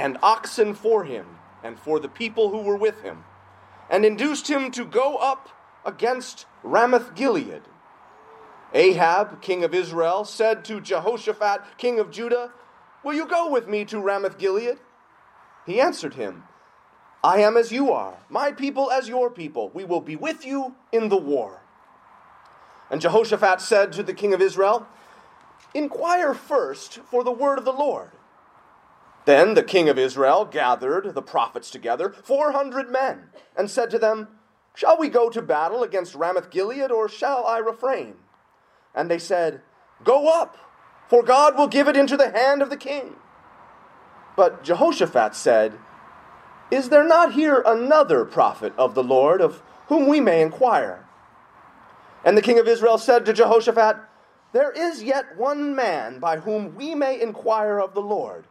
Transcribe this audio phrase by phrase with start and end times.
[0.00, 1.26] and oxen for him
[1.62, 3.22] and for the people who were with him,
[3.90, 5.50] and induced him to go up
[5.84, 7.60] against Ramoth Gilead.
[8.72, 12.50] Ahab, king of Israel, said to Jehoshaphat, king of Judah,
[13.04, 14.78] Will you go with me to Ramoth Gilead?
[15.66, 16.44] He answered him,
[17.22, 19.70] I am as you are, my people as your people.
[19.74, 21.60] We will be with you in the war.
[22.90, 24.86] And Jehoshaphat said to the king of Israel,
[25.74, 28.10] Inquire first for the word of the Lord.
[29.24, 33.98] Then the king of Israel gathered the prophets together, four hundred men, and said to
[33.98, 34.28] them,
[34.74, 38.14] Shall we go to battle against Ramoth Gilead, or shall I refrain?
[38.94, 39.60] And they said,
[40.02, 40.56] Go up,
[41.08, 43.16] for God will give it into the hand of the king.
[44.36, 45.74] But Jehoshaphat said,
[46.70, 51.06] Is there not here another prophet of the Lord, of whom we may inquire?
[52.24, 53.96] And the king of Israel said to Jehoshaphat,
[54.52, 58.46] There is yet one man by whom we may inquire of the Lord,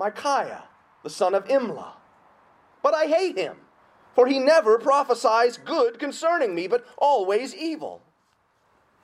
[0.00, 0.64] Micaiah,
[1.02, 1.92] the son of Imlah.
[2.82, 3.58] But I hate him,
[4.14, 8.00] for he never prophesies good concerning me, but always evil.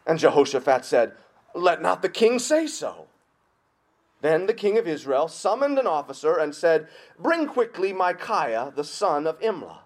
[0.07, 1.13] And Jehoshaphat said,
[1.55, 3.09] Let not the king say so.
[4.23, 9.27] Then the king of Israel summoned an officer and said, Bring quickly Micaiah, the son
[9.27, 9.81] of Imlah.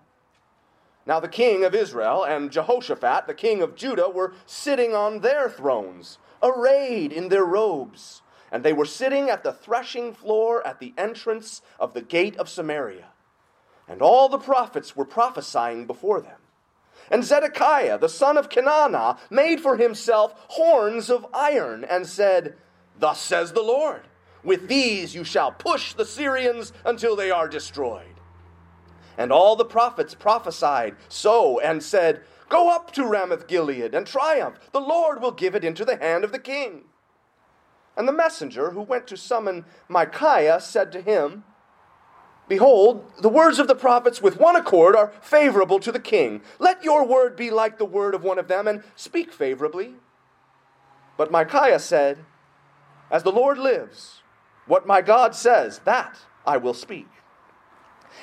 [1.07, 5.51] Now the king of Israel and Jehoshaphat, the king of Judah, were sitting on their
[5.51, 10.93] thrones, arrayed in their robes, and they were sitting at the threshing floor at the
[10.99, 13.09] entrance of the gate of Samaria.
[13.89, 16.39] And all the prophets were prophesying before them.
[17.11, 22.55] And Zedekiah, the son of Kenaanah, made for himself horns of iron, and said,
[22.99, 24.03] Thus says the Lord,
[24.45, 28.07] with these you shall push the Syrians until they are destroyed.
[29.19, 34.59] And all the prophets prophesied so and said, Go up to Ramoth Gilead and triumph.
[34.73, 36.85] The Lord will give it into the hand of the king.
[38.01, 41.45] And the messenger who went to summon Micaiah said to him,
[42.49, 46.41] Behold, the words of the prophets with one accord are favorable to the king.
[46.59, 49.97] Let your word be like the word of one of them, and speak favorably.
[51.19, 52.25] But Micaiah said,
[53.11, 54.23] As the Lord lives,
[54.67, 57.09] what my God says, that I will speak.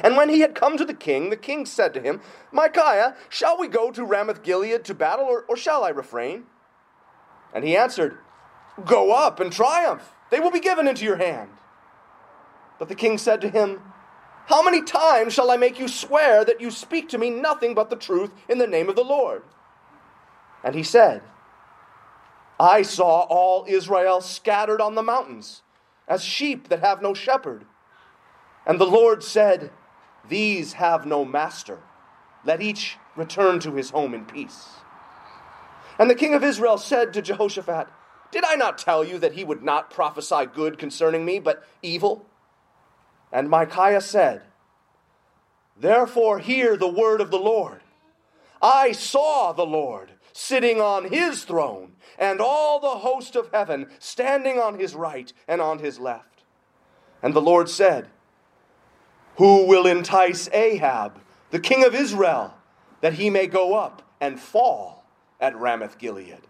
[0.01, 2.21] And when he had come to the king, the king said to him,
[2.51, 6.45] Micaiah, shall we go to Ramoth Gilead to battle, or, or shall I refrain?
[7.53, 8.17] And he answered,
[8.85, 10.13] Go up and triumph.
[10.29, 11.49] They will be given into your hand.
[12.79, 13.81] But the king said to him,
[14.47, 17.89] How many times shall I make you swear that you speak to me nothing but
[17.89, 19.43] the truth in the name of the Lord?
[20.63, 21.21] And he said,
[22.59, 25.61] I saw all Israel scattered on the mountains,
[26.07, 27.65] as sheep that have no shepherd.
[28.65, 29.71] And the Lord said,
[30.29, 31.79] these have no master.
[32.43, 34.69] Let each return to his home in peace.
[35.99, 37.87] And the king of Israel said to Jehoshaphat,
[38.31, 42.25] Did I not tell you that he would not prophesy good concerning me, but evil?
[43.31, 44.43] And Micaiah said,
[45.79, 47.81] Therefore hear the word of the Lord.
[48.61, 54.59] I saw the Lord sitting on his throne, and all the host of heaven standing
[54.59, 56.43] on his right and on his left.
[57.21, 58.07] And the Lord said,
[59.37, 61.19] who will entice Ahab,
[61.51, 62.55] the king of Israel,
[63.01, 65.05] that he may go up and fall
[65.39, 66.46] at Ramoth Gilead?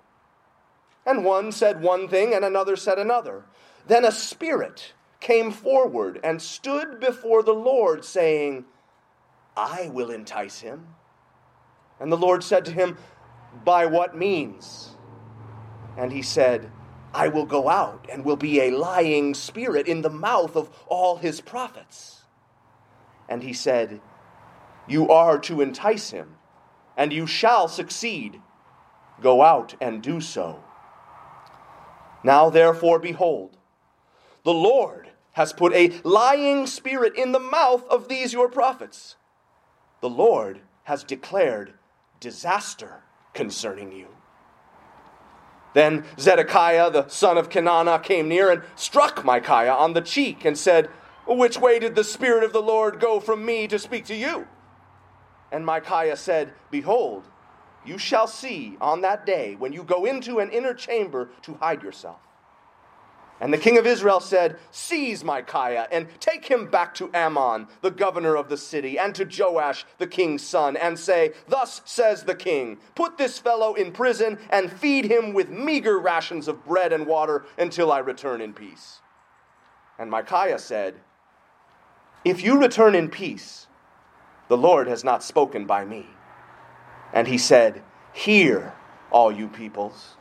[1.08, 3.46] And one said one thing, and another said another.
[3.88, 4.92] Then a spirit
[5.22, 8.66] came forward and stood before the Lord, saying,
[9.56, 10.88] I will entice him.
[12.02, 12.98] And the Lord said to him,
[13.64, 14.96] By what means?
[15.98, 16.70] And he said,
[17.14, 21.16] I will go out and will be a lying spirit in the mouth of all
[21.16, 22.24] his prophets.
[23.30, 24.02] And he said,
[24.88, 26.36] You are to entice him,
[26.98, 28.42] and you shall succeed.
[29.22, 30.64] Go out and do so.
[32.24, 33.58] Now, therefore, behold,
[34.44, 39.16] the Lord has put a lying spirit in the mouth of these your prophets.
[40.02, 41.74] The Lord has declared
[42.20, 44.08] disaster concerning you.
[45.74, 50.58] Then Zedekiah, the son of Kenaanah, came near and struck Micaiah on the cheek and
[50.58, 50.90] said,
[51.28, 54.48] which way did the Spirit of the Lord go from me to speak to you?
[55.52, 57.28] And Micaiah said, Behold,
[57.88, 61.82] you shall see on that day when you go into an inner chamber to hide
[61.82, 62.20] yourself.
[63.40, 67.92] And the king of Israel said, Seize Micaiah and take him back to Amon, the
[67.92, 72.34] governor of the city, and to Joash, the king's son, and say, Thus says the
[72.34, 77.06] king, Put this fellow in prison and feed him with meager rations of bread and
[77.06, 79.02] water until I return in peace.
[80.00, 80.96] And Micaiah said,
[82.28, 83.68] if you return in peace,
[84.50, 86.08] the Lord has not spoken by me.
[87.14, 87.84] And he said,
[88.14, 88.74] Hear,
[89.12, 90.16] all you peoples.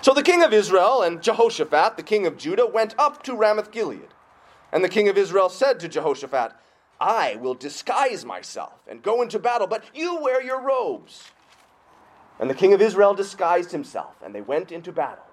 [0.00, 3.70] So the king of Israel and Jehoshaphat, the king of Judah, went up to Ramoth
[3.70, 4.14] Gilead.
[4.72, 6.52] And the king of Israel said to Jehoshaphat,
[7.00, 11.24] I will disguise myself and go into battle, but you wear your robes.
[12.38, 15.24] And the king of Israel disguised himself, and they went into battle.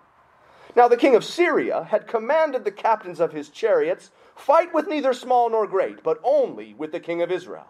[0.75, 5.13] Now the king of Syria had commanded the captains of his chariots, Fight with neither
[5.13, 7.67] small nor great, but only with the king of Israel.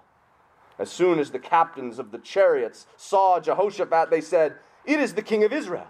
[0.77, 4.55] As soon as the captains of the chariots saw Jehoshaphat, they said,
[4.85, 5.87] It is the king of Israel.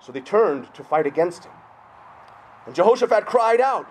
[0.00, 1.52] So they turned to fight against him.
[2.66, 3.88] And Jehoshaphat cried out,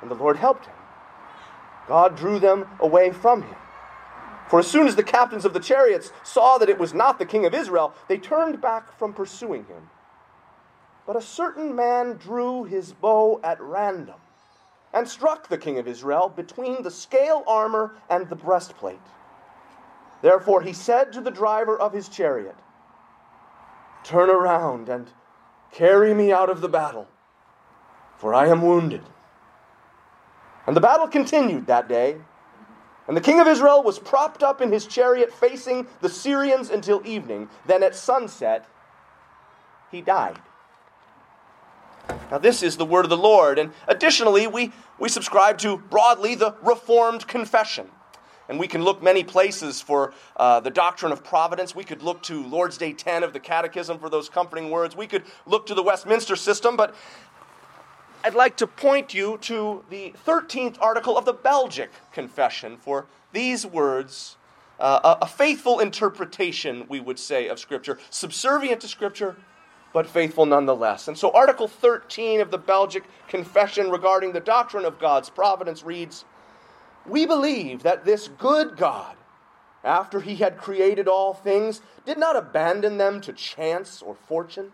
[0.00, 0.74] and the Lord helped him.
[1.88, 3.56] God drew them away from him.
[4.48, 7.26] For as soon as the captains of the chariots saw that it was not the
[7.26, 9.88] king of Israel, they turned back from pursuing him.
[11.06, 14.20] But a certain man drew his bow at random
[14.92, 19.00] and struck the king of Israel between the scale armor and the breastplate.
[20.22, 22.56] Therefore he said to the driver of his chariot,
[24.04, 25.10] Turn around and
[25.72, 27.08] carry me out of the battle,
[28.16, 29.02] for I am wounded.
[30.66, 32.16] And the battle continued that day.
[33.08, 37.02] And the king of Israel was propped up in his chariot facing the Syrians until
[37.04, 37.48] evening.
[37.66, 38.66] Then at sunset,
[39.90, 40.38] he died.
[42.30, 43.58] Now, this is the word of the Lord.
[43.58, 47.90] And additionally, we, we subscribe to broadly the Reformed confession.
[48.48, 51.74] And we can look many places for uh, the doctrine of providence.
[51.74, 54.96] We could look to Lord's Day 10 of the Catechism for those comforting words.
[54.96, 56.94] We could look to the Westminster system, but
[58.24, 63.66] I'd like to point you to the 13th article of the Belgic Confession for these
[63.66, 64.36] words,
[64.78, 69.36] uh, a, a faithful interpretation, we would say, of Scripture, subservient to Scripture,
[69.92, 71.08] but faithful nonetheless.
[71.08, 76.24] And so, Article 13 of the Belgic Confession regarding the doctrine of God's providence reads
[77.06, 79.16] We believe that this good God,
[79.82, 84.72] after he had created all things, did not abandon them to chance or fortune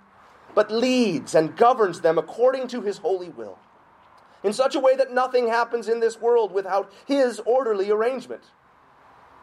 [0.54, 3.58] but leads and governs them according to his holy will,
[4.42, 8.42] in such a way that nothing happens in this world without his orderly arrangement.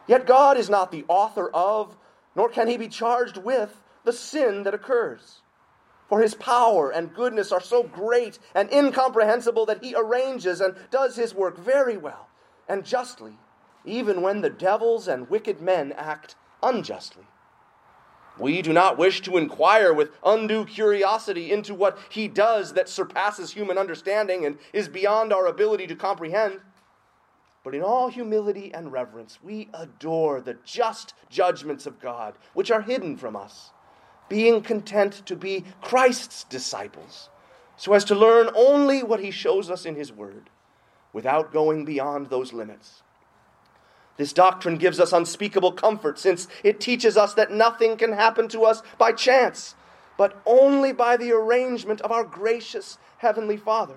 [0.06, 1.96] Yet God is not the author of,
[2.34, 5.40] nor can he be charged with, the sin that occurs.
[6.08, 11.16] For his power and goodness are so great and incomprehensible that he arranges and does
[11.16, 12.28] his work very well
[12.68, 13.38] and justly,
[13.84, 17.26] even when the devils and wicked men act unjustly.
[18.38, 23.52] We do not wish to inquire with undue curiosity into what he does that surpasses
[23.52, 26.60] human understanding and is beyond our ability to comprehend.
[27.64, 32.82] But in all humility and reverence, we adore the just judgments of God, which are
[32.82, 33.70] hidden from us,
[34.28, 37.30] being content to be Christ's disciples,
[37.76, 40.50] so as to learn only what he shows us in his word,
[41.16, 43.02] without going beyond those limits.
[44.18, 48.64] This doctrine gives us unspeakable comfort since it teaches us that nothing can happen to
[48.66, 49.76] us by chance,
[50.18, 53.96] but only by the arrangement of our gracious Heavenly Father.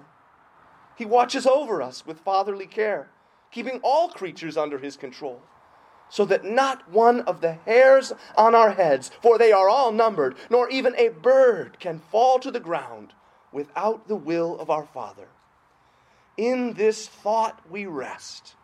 [0.95, 3.09] He watches over us with fatherly care,
[3.51, 5.41] keeping all creatures under His control,
[6.07, 10.37] so that not one of the hairs on our heads, for they are all numbered,
[10.49, 13.11] nor even a bird can fall to the ground
[13.51, 15.27] without the will of our Father.
[16.39, 18.55] In this thought we rest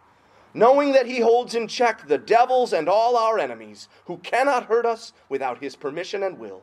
[0.55, 4.85] knowing that he holds in check the devils and all our enemies, who cannot hurt
[4.85, 6.61] us without his permission and will.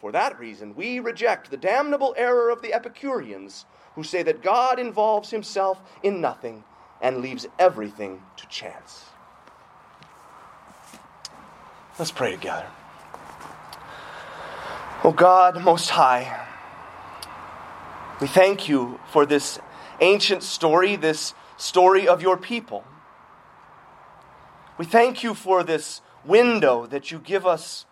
[0.00, 3.66] For that reason, we reject the damnable error of the Epicureans,
[3.96, 6.64] who say that God involves himself in nothing
[7.00, 9.04] and leaves everything to chance.
[11.98, 12.66] Let's pray together.
[15.04, 16.46] O oh God, Most High,
[18.20, 19.58] we thank you for this
[20.02, 22.84] ancient story, this story of your people.
[24.76, 27.86] We thank you for this window that you give us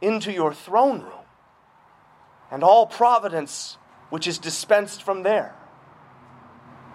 [0.00, 1.24] into your throne room
[2.50, 3.78] and all providence
[4.10, 5.54] which is dispensed from there.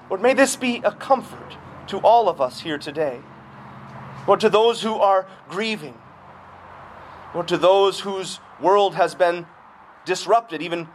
[0.09, 1.57] Lord, may this be a comfort
[1.87, 3.19] to all of us here today.
[4.27, 5.97] Lord, to those who are grieving,
[7.33, 9.45] Lord, to those whose world has been
[10.05, 10.87] disrupted, even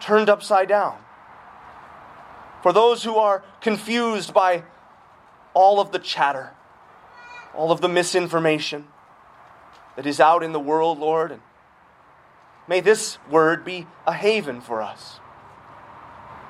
[0.00, 0.98] turned upside down.
[2.62, 4.64] For those who are confused by
[5.54, 6.52] all of the chatter
[7.58, 8.86] all of the misinformation
[9.96, 11.32] that is out in the world, Lord.
[11.32, 11.42] And
[12.68, 15.18] may this word be a haven for us.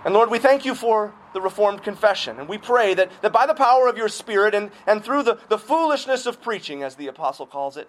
[0.05, 2.39] And Lord, we thank you for the Reformed confession.
[2.39, 5.39] And we pray that, that by the power of your Spirit and, and through the,
[5.49, 7.89] the foolishness of preaching, as the apostle calls it,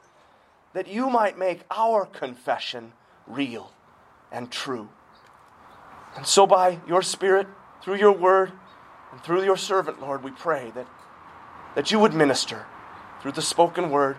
[0.74, 2.94] that you might make our confession
[3.28, 3.74] real
[4.32, 4.90] and true.
[6.16, 7.48] And so, by your Spirit,
[7.82, 8.52] through your word
[9.12, 10.88] and through your servant, Lord, we pray that,
[11.76, 12.66] that you would minister
[13.22, 14.18] through the spoken word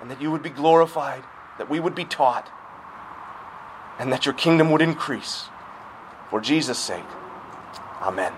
[0.00, 1.22] and that you would be glorified,
[1.58, 2.50] that we would be taught,
[3.98, 5.44] and that your kingdom would increase.
[6.30, 7.04] For Jesus' sake,
[8.02, 8.32] amen.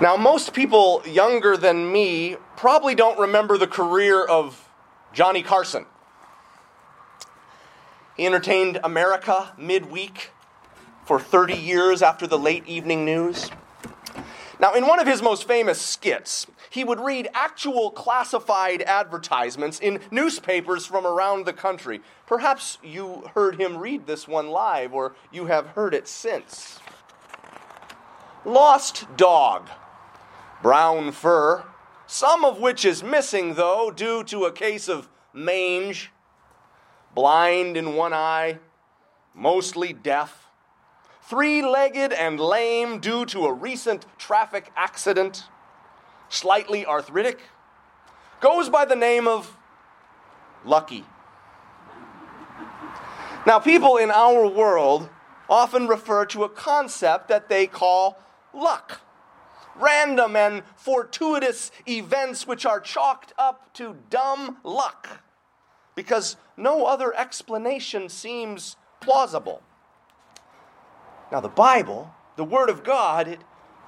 [0.00, 4.68] Now, most people younger than me probably don't remember the career of
[5.12, 5.86] Johnny Carson.
[8.16, 10.30] He entertained America midweek
[11.04, 13.50] for 30 years after the late evening news.
[14.60, 20.00] Now, in one of his most famous skits, he would read actual classified advertisements in
[20.10, 22.00] newspapers from around the country.
[22.26, 26.78] Perhaps you heard him read this one live, or you have heard it since.
[28.44, 29.68] Lost dog
[30.62, 31.62] brown fur,
[32.06, 36.10] some of which is missing, though, due to a case of mange,
[37.14, 38.58] blind in one eye,
[39.34, 40.48] mostly deaf,
[41.22, 45.44] three legged and lame due to a recent traffic accident,
[46.28, 47.40] slightly arthritic,
[48.40, 49.56] goes by the name of
[50.64, 51.04] Lucky.
[53.46, 55.10] Now, people in our world
[55.48, 58.18] often refer to a concept that they call
[58.54, 59.02] luck
[59.76, 65.23] random and fortuitous events which are chalked up to dumb luck
[65.94, 69.62] because no other explanation seems plausible.
[71.30, 73.40] Now, the Bible, the Word of God, it,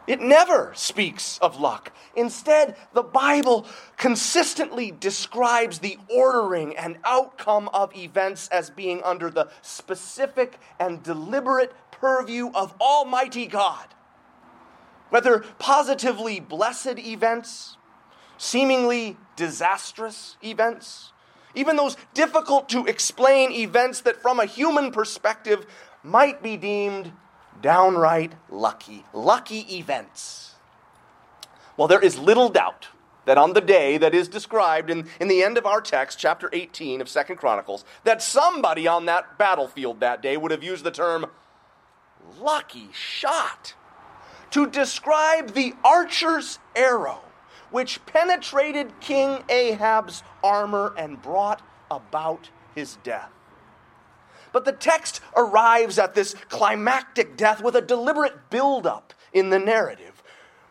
[0.06, 1.92] it never speaks of luck.
[2.14, 9.48] Instead, the Bible consistently describes the ordering and outcome of events as being under the
[9.62, 13.86] specific and deliberate purview of Almighty God
[15.10, 17.76] whether positively blessed events,
[18.38, 21.12] seemingly disastrous events,
[21.56, 25.66] even those difficult to explain events that from a human perspective
[26.04, 27.10] might be deemed
[27.60, 30.54] downright lucky, lucky events.
[31.76, 32.88] Well, there is little doubt
[33.24, 36.48] that on the day that is described in, in the end of our text, chapter
[36.52, 40.90] 18 of Second Chronicles, that somebody on that battlefield that day would have used the
[40.90, 41.26] term
[42.38, 43.74] lucky shot
[44.50, 47.20] to describe the archer's arrow
[47.70, 53.30] which penetrated King Ahab's armor and brought about his death.
[54.52, 60.22] But the text arrives at this climactic death with a deliberate buildup in the narrative,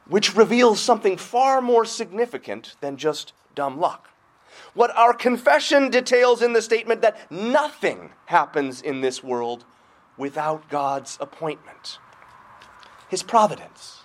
[0.07, 4.09] which reveals something far more significant than just dumb luck.
[4.73, 9.65] What our confession details in the statement that nothing happens in this world
[10.17, 11.99] without God's appointment
[13.07, 14.04] his providence.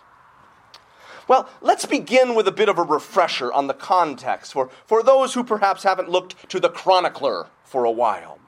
[1.30, 5.34] Well, let's begin with a bit of a refresher on the context for, for those
[5.34, 8.40] who perhaps haven't looked to the chronicler for a while.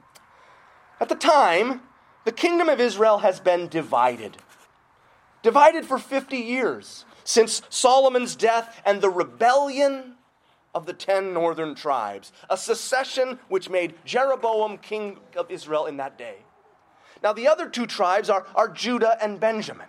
[0.99, 1.83] At the time,
[2.25, 4.35] the kingdom of Israel has been divided.
[5.43, 10.15] Divided for 50 years since Solomon's death and the rebellion
[10.75, 16.17] of the ten northern tribes, a secession which made Jeroboam king of Israel in that
[16.17, 16.39] day.
[17.23, 19.87] Now, the other two tribes are, are Judah and Benjamin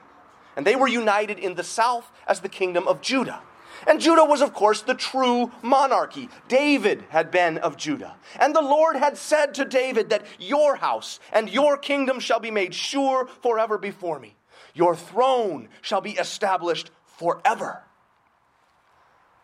[0.57, 3.41] and they were united in the south as the kingdom of Judah.
[3.87, 6.29] And Judah was, of course, the true monarchy.
[6.49, 8.17] David had been of Judah.
[8.41, 12.51] And the Lord had said to David that your house and your kingdom shall be
[12.51, 14.37] made sure forever before me.
[14.75, 17.83] Your throne shall be established forever.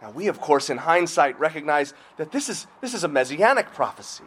[0.01, 4.25] Now, we, of course, in hindsight, recognize that this is, this is a messianic prophecy.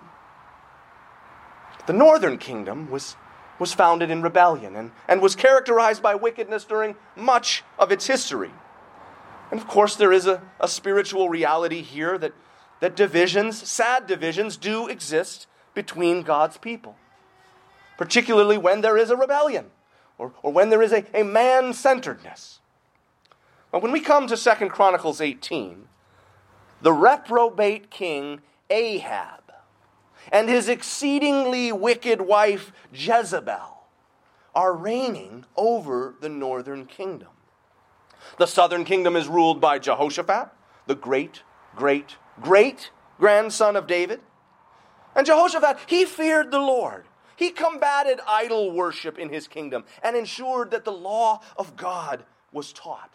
[1.88, 3.16] The northern kingdom was
[3.64, 8.52] was founded in rebellion and, and was characterized by wickedness during much of its history.
[9.52, 12.34] And of course, there is a, a spiritual reality here that,
[12.82, 16.98] that divisions, sad divisions, do exist between God's people,
[17.98, 19.68] particularly when there is a rebellion
[20.18, 22.60] or, or when there is a, a man centeredness.
[23.72, 25.88] But when we come to Second Chronicles 18,
[26.82, 29.43] the reprobate king Ahab
[30.32, 33.84] and his exceedingly wicked wife Jezebel
[34.56, 37.30] are reigning over the northern kingdom.
[38.38, 40.50] The southern kingdom is ruled by Jehoshaphat,
[40.88, 41.44] the great,
[41.76, 44.22] great, great grandson of David.
[45.16, 47.06] And Jehoshaphat, he feared the Lord.
[47.36, 52.72] He combated idol worship in his kingdom and ensured that the law of God was
[52.72, 53.14] taught.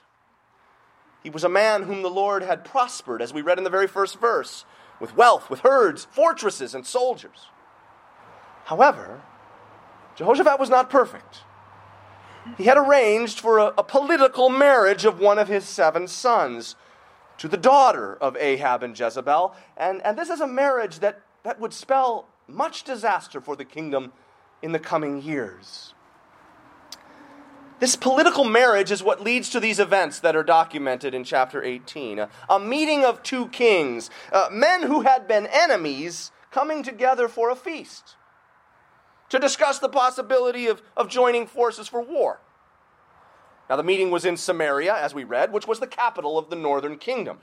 [1.22, 3.86] He was a man whom the Lord had prospered, as we read in the very
[3.86, 4.64] first verse
[5.00, 7.46] with wealth, with herds, fortresses, and soldiers.
[8.64, 9.22] However,
[10.16, 11.42] Jehoshaphat was not perfect.
[12.56, 16.76] He had arranged for a, a, political marriage of one of his seven sons
[17.38, 19.54] to the daughter of Ahab and Jezebel.
[19.76, 24.12] And, and this is a marriage that, that would spell much disaster for the kingdom
[24.62, 25.94] in the coming years.
[27.80, 32.18] This political marriage is what leads to these events that are documented in chapter 18.
[32.18, 37.50] A, a meeting of two kings, uh, men who had been enemies, coming together for
[37.50, 38.16] a feast
[39.28, 42.40] to discuss the possibility of, of joining forces for war.
[43.68, 46.56] Now, the meeting was in Samaria, as we read, which was the capital of the
[46.56, 47.38] northern kingdom.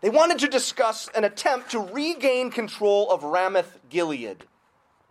[0.00, 4.44] They wanted to discuss an attempt to regain control of Ramoth Gilead.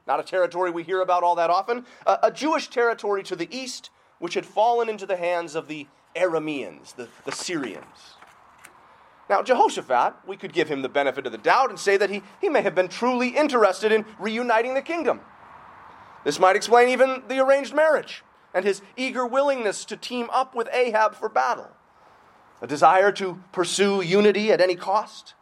[0.05, 3.47] Not a territory we hear about all that often, a, a, Jewish territory to the
[3.55, 8.15] east, which had fallen into the hands of the Arameans, the, the Syrians.
[9.29, 12.23] Now, Jehoshaphat, we could give him the benefit of the doubt and say that he,
[12.41, 15.21] he may have been truly interested in reuniting the kingdom.
[16.23, 18.23] This might explain even the arranged marriage
[18.53, 21.69] and his eager willingness to team up with Ahab for battle,
[22.61, 25.35] a desire to pursue unity at any cost.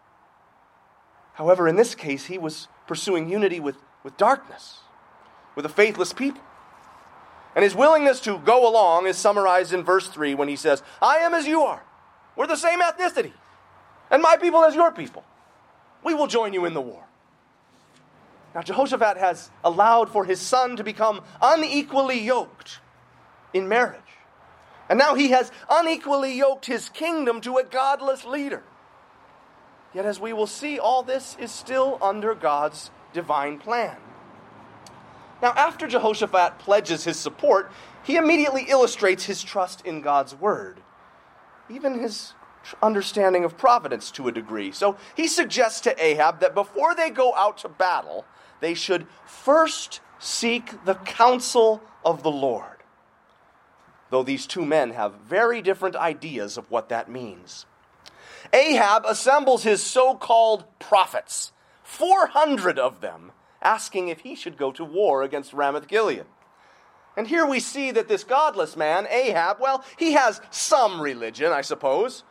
[1.36, 4.80] However, in this case, he was pursuing unity with, with darkness,
[5.56, 6.42] with a faithless people.
[7.58, 11.18] And his willingness to go along is summarized in verse 3 when he says, I
[11.18, 11.82] am as you are.
[12.36, 13.32] We're the same ethnicity
[14.12, 15.24] and my people as your people.
[16.04, 17.04] We will join you in the war.
[18.54, 22.80] Now, Jehoshaphat has allowed for his son to become unequally yoked
[23.56, 24.02] in marriage.
[24.88, 28.62] And now he has unequally yoked his kingdom to a godless leader.
[29.96, 33.98] Yet, as we will see, all this is still under God's divine plan.
[35.42, 37.72] Now, after Jehoshaphat pledges his support,
[38.04, 40.80] he immediately illustrates his trust in God's word,
[41.70, 42.34] even his
[42.82, 44.72] understanding of providence to a degree.
[44.72, 48.26] So he suggests to Ahab that before they go out to battle,
[48.60, 52.84] they should first seek the counsel of the Lord.
[54.10, 57.66] Though these two men have very different ideas of what that means.
[58.54, 61.52] Ahab assembles his so called prophets,
[61.84, 63.32] 400 of them,
[63.68, 66.26] asking if he should go to war against Ramoth Gilead.
[67.18, 71.62] And here we see that this godless man, Ahab, well, he has some religion, I
[71.62, 72.24] suppose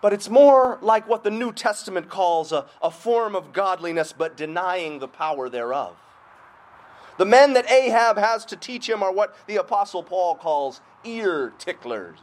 [0.00, 4.36] but it's more like what the New Testament calls a, a form of godliness, but
[4.36, 5.96] denying the power thereof.
[7.18, 11.52] The men that Ahab has to teach him are what the Apostle Paul calls ear
[11.58, 12.18] ticklers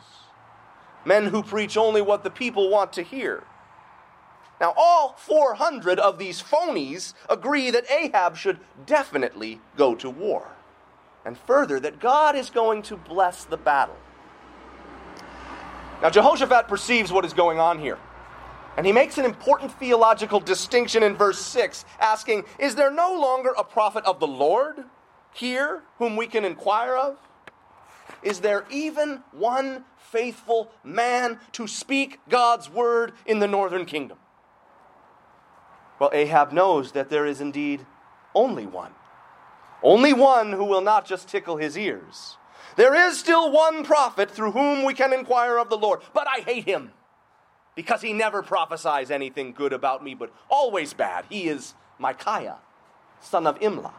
[1.05, 3.43] men who preach only what the people want to hear.
[4.61, 10.47] Now, all 400 of these phonies agree that Ahab should definitely go to war.
[11.25, 13.97] And further, that God is going to bless the battle.
[16.01, 17.97] Now, Jehoshaphat perceives what is going on here.
[18.77, 23.53] And he makes an important theological distinction in verse 6, asking, Is there no longer
[23.57, 24.83] a prophet of the Lord
[25.33, 27.17] here whom we can inquire of?
[28.21, 34.17] Is there even one faithful man to speak God's word in the northern kingdom?
[35.99, 37.85] Well, Ahab knows that there is indeed
[38.33, 38.91] only one.
[39.81, 42.37] Only one who will not just tickle his ears,
[42.75, 46.41] there is still one prophet through whom we can inquire of the Lord, but I
[46.41, 46.91] hate him
[47.75, 51.25] because he never prophesies anything good about me, but always bad.
[51.29, 52.57] He is Micaiah,
[53.21, 53.93] son of Imlah.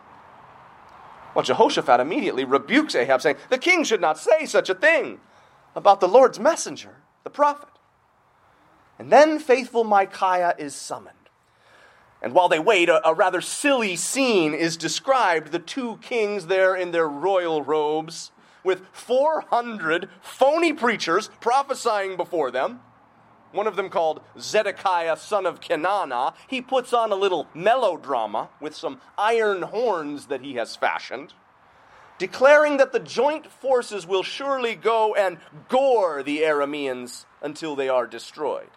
[1.34, 5.20] Well, Jehoshaphat immediately rebukes Ahab, saying, The king should not say such a thing
[5.74, 7.68] about the Lord's messenger, the prophet.
[8.98, 11.15] And then faithful Micaiah is summoned.
[12.22, 15.52] And while they wait, a, a, rather silly scene is described.
[15.52, 18.32] The two kings there in their royal robes,
[18.64, 22.80] with 400 phony preachers prophesying before them.
[23.52, 26.34] One of them called Zedekiah, son of Kenaanah.
[26.48, 31.32] He puts on a little melodrama with some iron horns that he has fashioned,
[32.18, 38.06] declaring that the joint forces will surely go and gore the Arameans until they are
[38.06, 38.70] destroyed.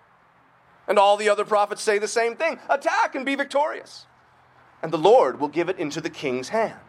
[0.89, 4.07] And all the other prophets say the same thing attack and be victorious.
[4.81, 6.79] And the Lord will give it into the king's hand.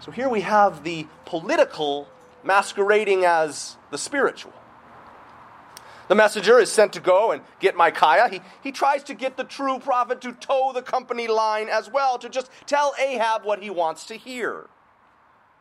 [0.00, 2.08] So here we have the political
[2.44, 4.52] masquerading as the spiritual.
[6.08, 8.28] The messenger is sent to go and get Micaiah.
[8.28, 12.18] He, he tries to get the true prophet to toe the company line as well,
[12.18, 14.68] to just tell Ahab what he wants to hear.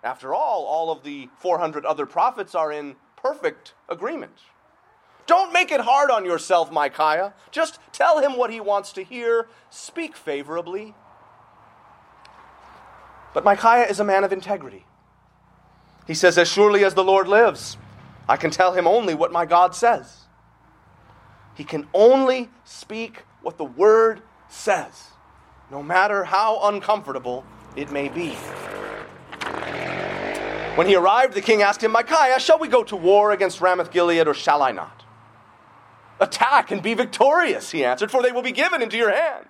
[0.04, 4.38] After all, all of the 400 other prophets are in perfect agreement.
[5.28, 7.34] Don't make it hard on yourself, Micaiah.
[7.52, 9.48] Just tell him what he wants to hear.
[9.70, 10.94] Speak favorably.
[13.34, 14.86] But Micaiah is a man of integrity.
[16.06, 17.78] He says, As surely as the Lord lives,
[18.30, 20.26] I can tell him only what my God says.
[21.56, 25.12] He can only speak what the word says,
[25.72, 28.36] no matter how uncomfortable it may be.
[30.76, 33.92] When he arrived, the king asked him, Micaiah, shall we go to war against Ramoth
[33.92, 35.05] Gilead or shall I not?
[36.20, 39.48] Attack and be victorious, he answered, for they will be given into your hand.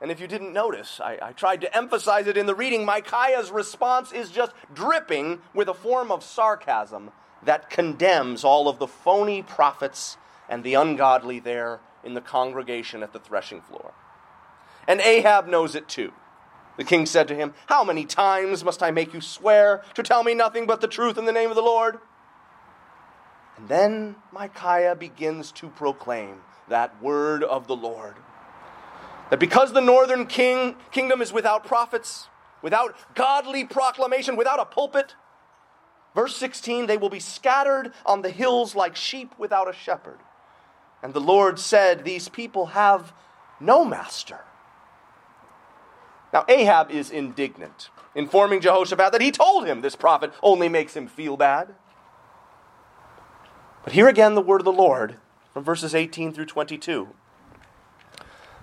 [0.00, 2.84] And if you didn't notice, I, I, tried to emphasize it in the reading.
[2.84, 7.10] Micaiah's response is just dripping with a form of sarcasm
[7.42, 10.16] that condemns all of the phony prophets
[10.48, 13.92] and the ungodly there in the congregation at the threshing floor.
[14.86, 16.12] And Ahab knows it too.
[16.76, 20.22] The king said to him, How many times must I make you swear to tell
[20.22, 21.98] me nothing but the truth in the name of the Lord?
[23.58, 28.14] And then Micaiah begins to proclaim that word of the Lord.
[29.30, 32.28] That because the northern king, kingdom is without prophets,
[32.62, 35.14] without godly proclamation, without a pulpit,
[36.14, 40.18] verse 16, they will be scattered on the hills like sheep without a shepherd.
[41.02, 43.12] And the Lord said, These people have
[43.60, 44.40] no master.
[46.32, 51.08] Now, Ahab is indignant, informing Jehoshaphat that he told him this prophet only makes him
[51.08, 51.74] feel bad.
[53.88, 55.16] But here again, the word of the Lord
[55.54, 57.08] from verses 18 through 22.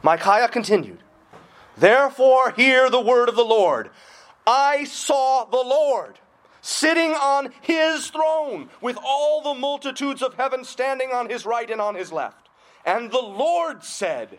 [0.04, 1.00] Micaiah continued,
[1.76, 3.90] Therefore, hear the word of the Lord.
[4.46, 6.20] I saw the Lord
[6.62, 11.82] sitting on his throne, with all the multitudes of heaven standing on his right and
[11.82, 12.48] on his left.
[12.86, 14.38] And the Lord said,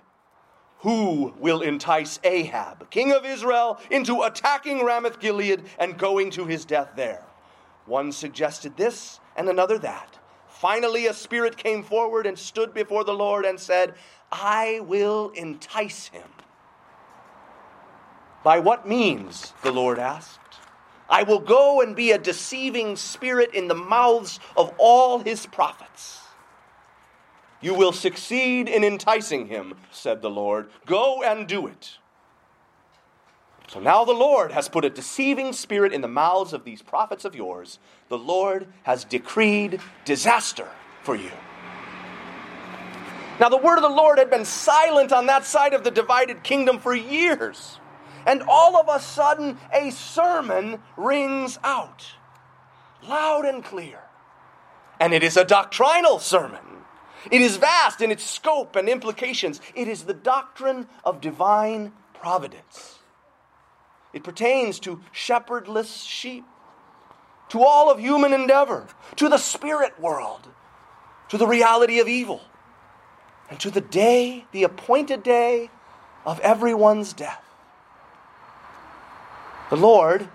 [0.82, 6.64] who will entice Ahab, king of Israel, into attacking Ramoth Gilead and going to his
[6.64, 7.24] death there?
[7.86, 10.20] One suggested this and another that.
[10.60, 13.94] Finally, a spirit came forward and stood before the Lord and said,
[14.32, 16.28] I will entice him.
[18.42, 19.52] By what means?
[19.62, 20.40] the Lord asked.
[21.10, 26.20] I will go and be a deceiving spirit in the mouths of all his prophets.
[27.60, 30.70] You will succeed in enticing him, said the Lord.
[30.86, 31.98] Go and do it.
[33.68, 37.24] So now the Lord has put a deceiving spirit in the mouths of these prophets
[37.24, 37.78] of yours.
[38.08, 40.68] The Lord has decreed disaster
[41.02, 41.32] for you.
[43.38, 46.42] Now, the word of the Lord had been silent on that side of the divided
[46.42, 47.78] kingdom for years.
[48.24, 52.06] And all of a sudden, a sermon rings out
[53.08, 54.00] loud and clear.
[54.98, 56.60] And it is a doctrinal sermon.
[57.30, 59.60] It is vast in its scope and implications.
[59.74, 62.95] It is the doctrine of divine providence.
[64.16, 66.46] It pertains to shepherdless sheep,
[67.50, 70.48] to all of human endeavor, to the spirit world,
[71.28, 72.40] to the reality of evil,
[73.50, 75.68] and to the day, the appointed day
[76.24, 77.44] of everyone's death.
[79.68, 80.30] The Lord,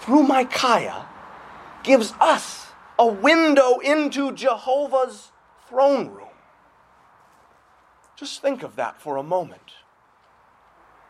[0.00, 1.06] through Micaiah,
[1.84, 5.30] gives us a window into Jehovah's
[5.68, 6.26] throne room.
[8.16, 9.85] Just think of that for a moment.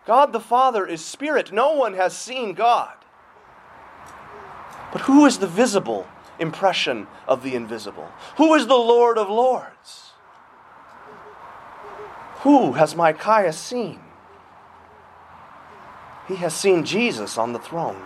[0.07, 1.53] God the Father is spirit.
[1.53, 2.95] No one has seen God.
[4.92, 6.07] But who is the visible
[6.38, 8.09] impression of the invisible?
[8.37, 10.12] Who is the Lord of Lords?
[12.40, 14.01] Who has Micaiah seen?
[16.29, 18.03] He has seen Jesus on the throne.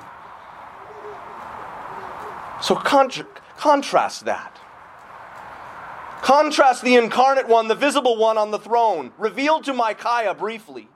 [2.62, 4.60] So contra- contrast that
[6.22, 10.88] Contrast the incarnate one, the visible one on the throne, revealed to Micaiah briefly,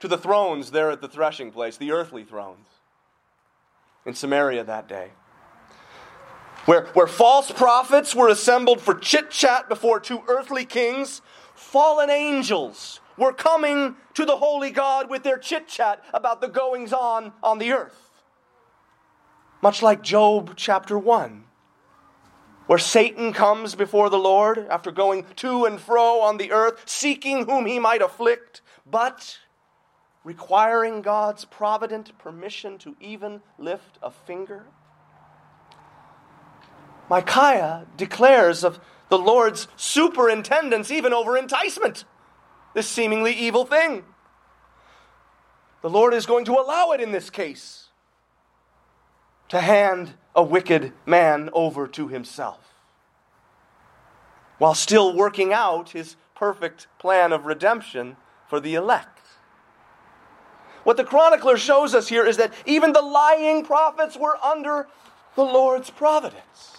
[0.00, 2.66] to the thrones there at the threshing place, the earthly thrones
[4.04, 5.10] in Samaria that day.
[6.66, 11.22] Where, where false prophets were assembled for chit chat before two earthly kings,
[11.54, 16.92] fallen angels were coming to the holy God with their chit chat about the goings
[16.92, 18.10] on on the earth.
[19.62, 21.44] Much like Job chapter 1
[22.70, 27.44] where Satan comes before the Lord after going to and fro on the earth, seeking
[27.46, 29.38] whom he might afflict, but
[30.24, 34.66] requiring God's provident permission to even lift a finger?
[37.08, 38.78] Micaiah declares of
[39.08, 42.04] the Lord's superintendence even over enticement,
[42.74, 44.04] this seemingly evil thing.
[45.82, 47.88] The Lord is going to allow it in this case
[49.48, 52.70] to hand a wicked man over to himself
[54.58, 59.19] while still working out his perfect plan of redemption for the elect.
[60.84, 64.88] What the chronicler shows us here is that even the lying prophets were under
[65.36, 66.78] the Lord's providence.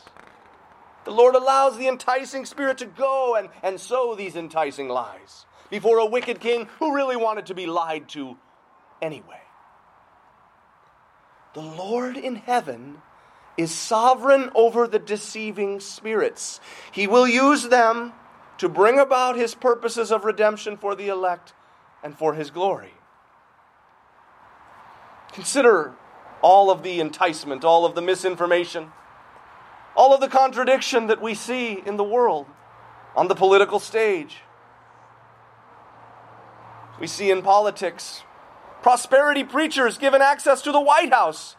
[1.04, 5.98] The Lord allows the enticing spirit to go and, and sow these enticing lies before
[5.98, 8.38] a wicked king who really wanted to be lied to
[9.02, 9.42] anyway.
[11.54, 13.02] The Lord in heaven
[13.58, 16.60] is sovereign over the deceiving spirits.
[16.92, 18.14] He will use them
[18.58, 21.54] to bring about his purposes of redemption for the elect
[22.04, 22.94] and for his glory.
[25.34, 25.94] Consider
[26.42, 28.92] all of the enticement, all of the misinformation,
[29.96, 32.48] all of the contradiction that we see in the world
[33.16, 34.40] on the political stage.
[37.00, 38.24] We see in politics
[38.82, 41.56] prosperity preachers given access to the White House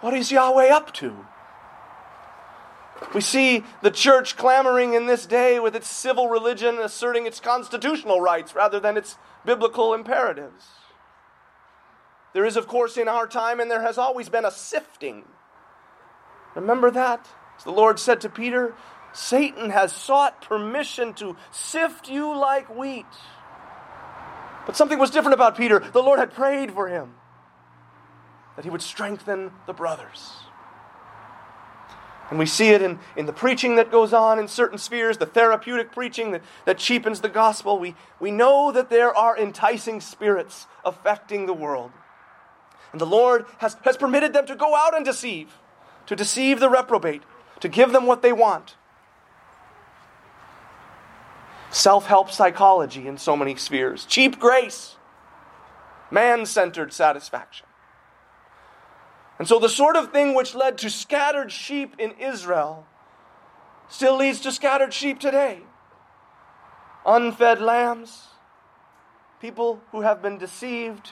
[0.00, 1.26] what is Yahweh up to?
[3.14, 8.20] We see the church clamoring in this day with its civil religion asserting its constitutional
[8.20, 10.64] rights rather than its biblical imperatives.
[12.36, 15.24] There is, of course, in our time, and there has always been a sifting.
[16.54, 17.26] Remember that?
[17.56, 18.74] As the Lord said to Peter,
[19.14, 23.06] Satan has sought permission to sift you like wheat.
[24.66, 25.78] But something was different about Peter.
[25.78, 27.14] The Lord had prayed for him
[28.56, 30.30] that he would strengthen the brothers.
[32.28, 35.24] And we see it in, in the preaching that goes on in certain spheres, the
[35.24, 37.78] therapeutic preaching that, that cheapens the gospel.
[37.78, 41.92] We, we know that there are enticing spirits affecting the world.
[42.96, 45.52] And the Lord has, has permitted them to go out and deceive,
[46.06, 47.22] to deceive the reprobate,
[47.60, 48.74] to give them what they want.
[51.70, 54.96] Self help psychology in so many spheres, cheap grace,
[56.10, 57.66] man centered satisfaction.
[59.38, 62.86] And so the sort of thing which led to scattered sheep in Israel
[63.90, 65.60] still leads to scattered sheep today.
[67.04, 68.28] Unfed lambs,
[69.42, 71.10] people who have been deceived,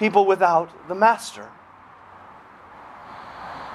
[0.00, 1.46] people without the master.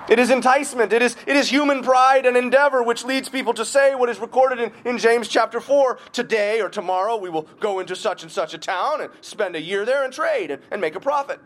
[0.09, 0.91] It is enticement.
[0.91, 4.19] It is, it is human pride and endeavor which leads people to say what is
[4.19, 8.31] recorded in, in James chapter 4 today or tomorrow we will go into such and
[8.31, 11.39] such a town and spend a year there and trade and, and make a profit.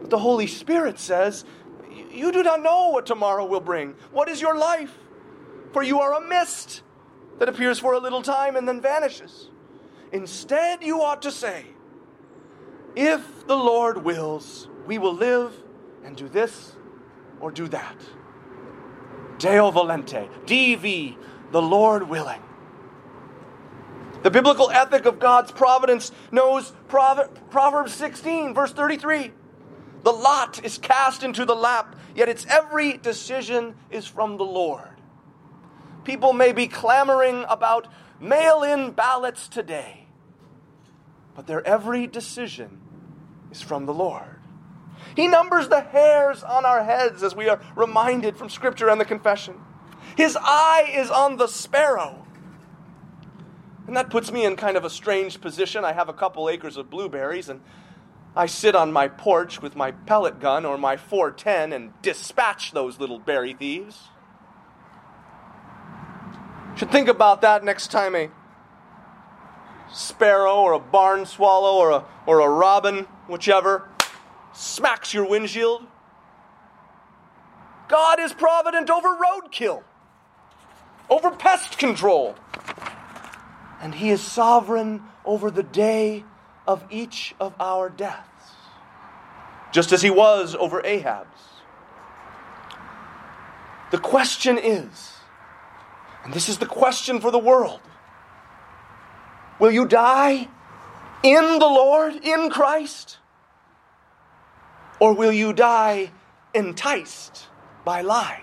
[0.00, 1.46] But the Holy Spirit says,
[2.10, 3.94] You do not know what tomorrow will bring.
[4.12, 4.94] What is your life?
[5.72, 6.82] For you are a mist
[7.38, 9.48] that appears for a little time and then vanishes.
[10.12, 11.73] Instead, you ought to say,
[12.96, 15.52] If the Lord wills, we will live
[16.04, 16.76] and do this
[17.40, 17.96] or do that.
[19.38, 21.16] Deo volente, DV,
[21.50, 22.40] the Lord willing.
[24.22, 29.32] The biblical ethic of God's providence knows Proverbs 16, verse 33.
[30.02, 34.88] The lot is cast into the lap, yet its every decision is from the Lord.
[36.04, 37.88] People may be clamoring about
[38.20, 40.06] mail in ballots today,
[41.34, 42.80] but their every decision
[43.54, 44.40] is from the Lord.
[45.16, 49.04] He numbers the hairs on our heads as we are reminded from Scripture and the
[49.04, 49.54] confession.
[50.16, 52.26] His eye is on the sparrow.
[53.86, 55.84] And that puts me in kind of a strange position.
[55.84, 57.60] I have a couple acres of blueberries, and
[58.34, 62.98] I sit on my porch with my pellet gun or my 410 and dispatch those
[62.98, 64.08] little berry thieves.
[66.76, 68.30] Should think about that next time a
[69.92, 73.88] sparrow or a barn swallow or a, or a robin, whichever,
[74.52, 75.86] smacks your windshield.
[77.88, 79.82] God is provident over roadkill,
[81.10, 82.34] over pest control,
[83.80, 86.24] and He is sovereign over the day
[86.66, 88.52] of each of our deaths,
[89.72, 91.28] just as he was over Ahab's.
[93.90, 95.12] The question is,
[96.24, 97.80] and this is the question for the world
[99.60, 100.48] will you die
[101.24, 103.18] in the Lord, in Christ?
[105.00, 106.12] Or will you die
[106.52, 107.48] enticed
[107.84, 108.40] by lies?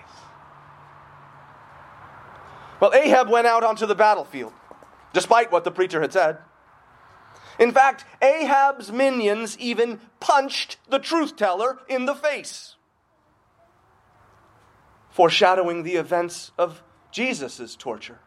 [2.81, 4.53] Well, Ahab went out onto the battlefield,
[5.13, 6.39] despite what the preacher had said.
[7.59, 12.75] In fact, Ahab's minions even punched the truth teller in the face,
[15.11, 18.19] foreshadowing the events of Jesus' torture.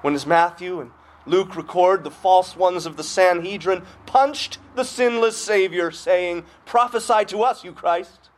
[0.00, 0.90] When as Matthew and
[1.26, 7.42] Luke record, the false ones of the Sanhedrin punched the sinless Savior, saying, Prophesy to
[7.42, 8.30] us, you Christ.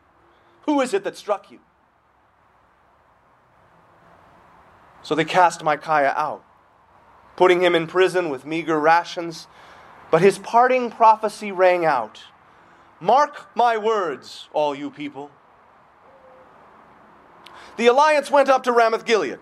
[0.62, 1.60] Who is it that struck you?
[5.02, 6.44] So they cast Micaiah out,
[7.36, 9.46] putting him in prison with meager rations
[10.10, 12.24] but his parting prophecy rang out
[12.98, 15.30] Mark my words, all you people.
[17.76, 19.38] The alliance went up to Ramoth Gilead.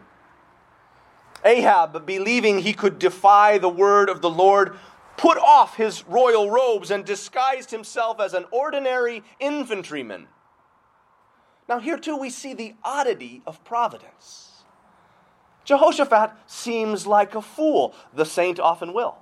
[1.45, 4.77] Ahab, believing he could defy the word of the Lord,
[5.17, 10.29] put off his royal robes and disguised himself as an ordinary infantryman.
[11.69, 14.51] Now, here too, we see the oddity of providence.
[15.65, 17.95] Jehoshaphat seems like a fool.
[18.13, 19.19] The saint often will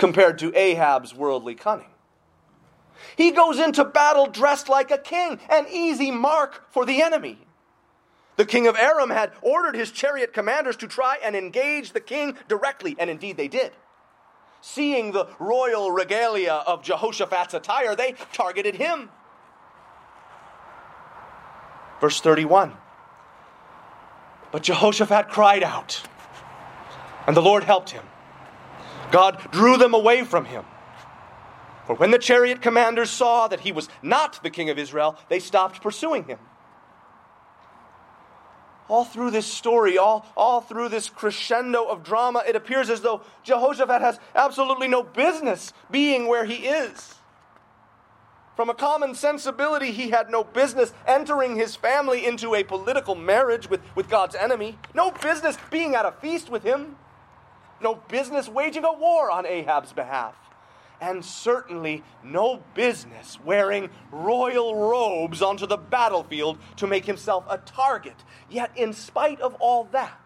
[0.00, 1.90] compared to Ahab's worldly cunning.
[3.16, 7.38] He goes into battle dressed like a king, an easy mark for the enemy.
[8.40, 12.38] The king of Aram had ordered his chariot commanders to try and engage the king
[12.48, 13.70] directly, and indeed they did.
[14.62, 19.10] Seeing the royal regalia of Jehoshaphat's attire, they targeted him.
[22.00, 22.72] Verse 31
[24.52, 26.02] But Jehoshaphat cried out,
[27.26, 28.04] and the Lord helped him.
[29.10, 30.64] God drew them away from him.
[31.86, 35.40] For when the chariot commanders saw that he was not the king of Israel, they
[35.40, 36.38] stopped pursuing him.
[38.90, 43.22] All through this story, all, all through this crescendo of drama, it appears as though
[43.44, 47.14] Jehoshaphat has absolutely no business being where he is.
[48.56, 53.70] From a common sensibility, he had no business entering his family into a political marriage
[53.70, 56.96] with, with God's enemy, no business being at a feast with him,
[57.80, 60.34] no business waging a war on Ahab's behalf,
[61.00, 68.24] and certainly no business wearing royal robes onto the battlefield to make himself a target.
[68.48, 70.20] Yet, in spite of all that,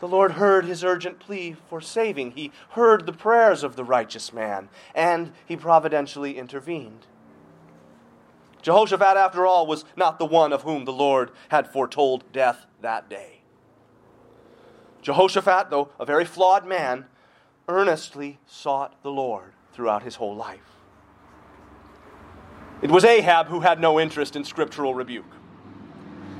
[0.00, 2.32] the Lord heard his urgent plea for saving.
[2.32, 7.06] He heard the prayers of the righteous man, and he providentially intervened.
[8.62, 13.08] Jehoshaphat, after all, was not the one of whom the Lord had foretold death that
[13.08, 13.40] day.
[15.02, 17.06] Jehoshaphat, though a very flawed man,
[17.70, 20.60] earnestly sought the Lord throughout his whole life.
[22.82, 25.30] It was Ahab who had no interest in scriptural rebuke.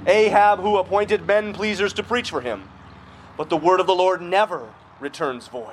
[0.06, 2.68] Ahab who appointed men pleasers to preach for him
[3.40, 5.72] but the word of the Lord never returns void.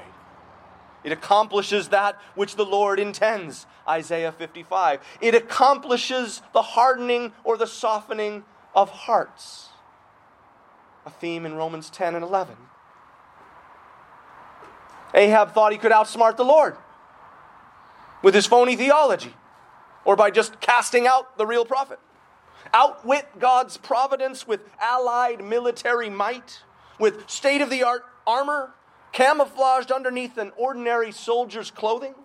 [1.04, 3.66] It accomplishes that which the Lord intends.
[3.86, 5.02] Isaiah 55.
[5.20, 9.68] It accomplishes the hardening or the softening of hearts.
[11.06, 12.56] A theme in Romans 10 and 11.
[15.14, 16.76] Ahab thought he could outsmart the Lord
[18.22, 19.34] with his phony theology
[20.06, 22.00] or by just casting out the real prophet.
[22.74, 26.62] Outwit God's providence with allied military might
[27.00, 28.72] with state of the art armor
[29.12, 32.16] camouflaged underneath an ordinary soldier's clothing?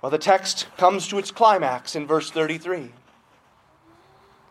[0.00, 2.92] Well, the text comes to its climax in verse 33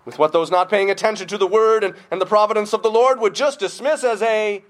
[0.03, 2.91] with what those not paying attention to the word and, and the providence of the
[2.91, 4.63] Lord would just dismiss as a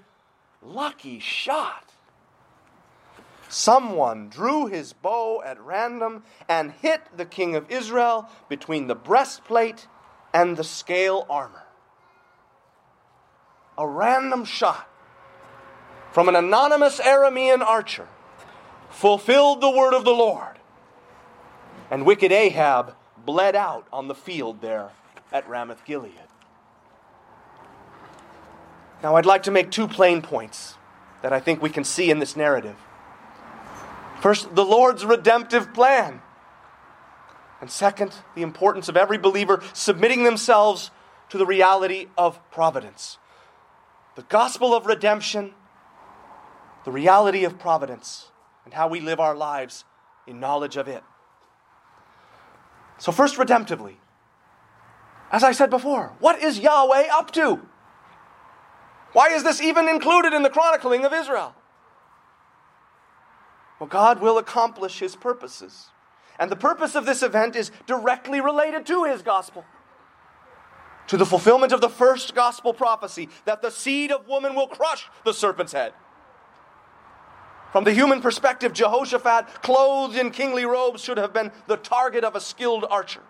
[0.66, 1.92] lucky shot.
[3.48, 9.86] Someone drew his bow at random and hit the king of Israel between the breastplate
[10.34, 11.66] and the scale armor
[13.78, 14.88] a random shot
[16.12, 18.08] from an anonymous Aramean archer
[18.90, 20.58] fulfilled the word of the Lord.
[21.90, 24.90] And wicked Ahab bled out on the field there
[25.32, 26.12] at Ramoth Gilead.
[29.02, 30.76] Now, I'd like to make two plain points
[31.22, 32.76] that I think we can see in this narrative.
[34.20, 36.22] First, the Lord's redemptive plan.
[37.60, 40.90] And second, the importance of every believer submitting themselves
[41.30, 43.18] to the reality of providence
[44.14, 45.52] the gospel of redemption,
[46.86, 48.30] the reality of providence,
[48.64, 49.84] and how we live our lives
[50.26, 51.04] in knowledge of it.
[52.96, 53.96] So, first, redemptively,
[55.30, 57.68] as I said before, what is Yahweh up to?
[59.16, 61.54] Why is this even included in the chronicling of Israel?
[63.80, 65.86] Well, God will accomplish his purposes.
[66.38, 69.64] And the purpose of this event is directly related to his gospel
[71.06, 75.08] to the fulfillment of the first gospel prophecy that the seed of woman will crush
[75.24, 75.94] the serpent's head.
[77.72, 82.36] From the human perspective, Jehoshaphat, clothed in kingly robes, should have been the target of
[82.36, 83.22] a skilled archer.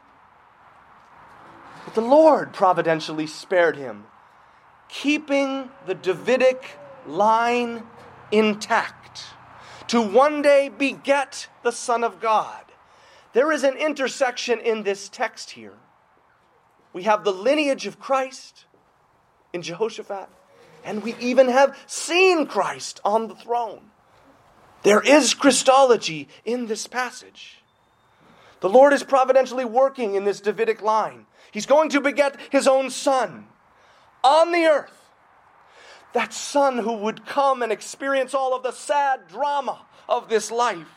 [1.85, 4.07] But the Lord providentially spared him,
[4.89, 7.85] keeping the Davidic line
[8.31, 9.25] intact
[9.89, 12.65] to one day beget the Son of God.
[13.33, 15.75] There is an intersection in this text here
[16.97, 18.65] we have the lineage of Christ
[19.53, 20.31] in Jehoshaphat,
[20.83, 23.91] and we even have seen Christ on the throne.
[24.83, 27.59] There is Christology in this passage.
[28.61, 31.27] The Lord is providentially working in this Davidic line.
[31.51, 33.47] He's going to beget his own son
[34.27, 34.93] on the earth.
[36.13, 40.89] That son who would come and experience all of the sad drama of this life,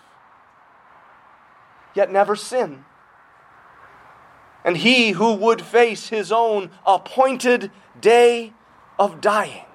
[1.94, 2.86] yet never sin
[4.64, 8.54] and he who would face his own appointed day
[8.98, 9.66] of dying.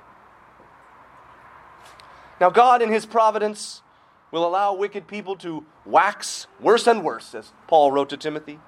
[2.40, 3.82] Now, God, in his providence,
[4.30, 8.58] will allow wicked people to wax worse and worse, as Paul wrote to Timothy.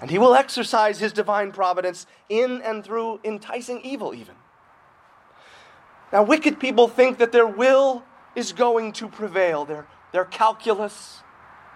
[0.00, 4.34] And he will exercise his divine providence in and through enticing evil, even.
[6.12, 8.02] Now, wicked people think that their will
[8.34, 11.20] is going to prevail, their, their calculus,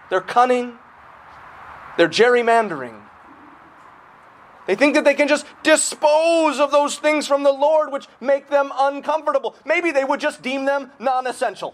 [0.09, 0.77] their cunning,
[1.97, 3.01] they're gerrymandering.
[4.67, 8.49] They think that they can just dispose of those things from the Lord which make
[8.49, 9.55] them uncomfortable.
[9.65, 11.73] Maybe they would just deem them non essential.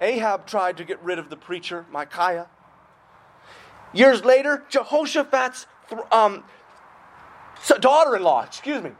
[0.00, 2.48] Ahab tried to get rid of the preacher, Micaiah.
[3.92, 5.66] Years later, Jehoshaphat's
[6.12, 6.44] um,
[7.80, 8.92] daughter in law, excuse me,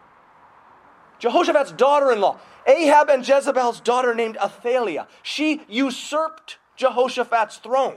[1.18, 7.96] Jehoshaphat's daughter in law, Ahab and Jezebel's daughter named Athaliah, she usurped Jehoshaphat's throne.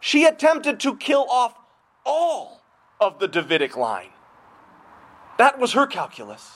[0.00, 1.54] She attempted to kill off
[2.04, 2.62] all
[3.00, 4.10] of the Davidic line.
[5.38, 6.50] That was her calculus.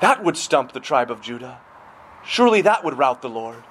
[0.00, 1.60] That would stump the tribe of Judah.
[2.24, 3.64] Surely that would rout the Lord.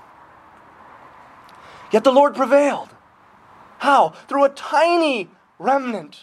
[1.91, 2.89] Yet the Lord prevailed.
[3.79, 4.09] How?
[4.27, 6.21] Through a tiny remnant.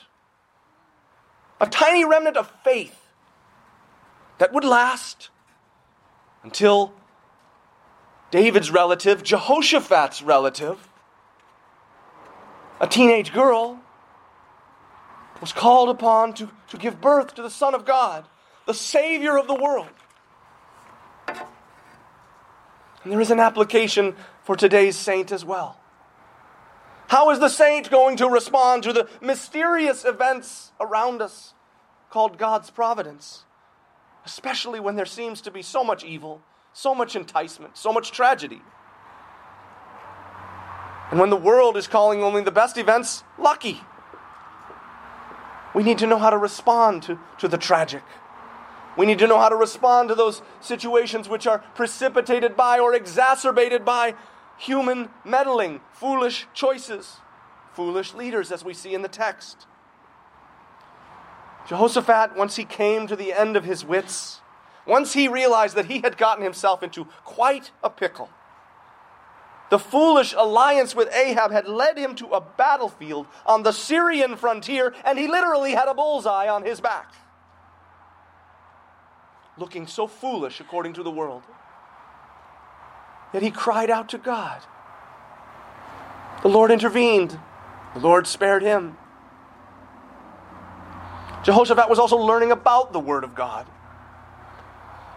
[1.61, 2.95] A tiny remnant of faith
[4.39, 5.31] that would last
[6.43, 6.93] until
[8.31, 10.89] David's relative, Jehoshaphat's relative,
[12.79, 13.81] a teenage girl,
[15.41, 18.27] was called upon to, to give birth to the Son of God,
[18.67, 19.89] the Savior of the world.
[23.03, 25.81] And there is an application for today's saint as well.
[27.09, 31.55] How is the saint going to respond to the mysterious events around us
[32.11, 33.45] called God's providence?
[34.25, 36.43] Especially when there seems to be so much evil,
[36.73, 38.61] so much enticement, so much tragedy.
[41.11, 43.81] And when the world is calling only the best events lucky.
[45.75, 48.03] We need to know how to respond to, to the tragic.
[48.97, 52.95] We need to know how to respond to those situations which are precipitated by or
[52.95, 54.15] exacerbated by
[54.59, 57.19] human meddling, foolish choices,
[57.73, 59.67] foolish leaders, as we see in the text.
[61.69, 64.41] Jehoshaphat, once he came to the end of his wits,
[64.87, 68.31] once he realized that he had gotten himself into quite a pickle,
[69.69, 74.95] the foolish alliance with Ahab had led him to a battlefield on the Syrian frontier,
[75.05, 77.13] and he literally had a bullseye on his back.
[79.59, 81.43] Looking so foolish according to the world.
[83.37, 84.63] Yet he cried out to God.
[86.41, 87.39] The Lord intervened,
[87.93, 88.97] the Lord spared him.
[91.45, 93.67] Jehoshaphat was also learning about the Word of God.